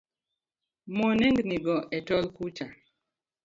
[0.95, 2.67] Mo nengni go e tol kucha.